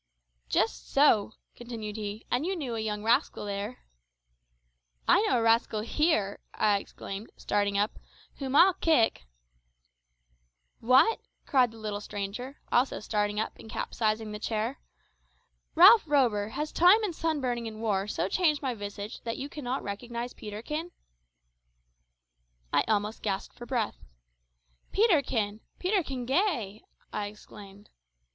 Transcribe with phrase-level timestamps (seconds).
[0.49, 3.83] "Just so," continued he, "and you knew a young rascal there"
[5.07, 7.99] "I know a rascal here," I exclaimed, starting up,
[8.39, 9.25] "whom I'll kick"
[10.91, 14.79] "What!" cried the little stranger, also starting up and capsizing the chair;
[15.75, 19.83] "Ralph Rover, has time and sunburning and war so changed my visage that you cannot
[19.83, 20.89] recognise Peterkin?"
[22.73, 24.03] I almost gasped for breath.
[24.91, 27.91] "Peterkin Peterkin Gay!" I exclaimed.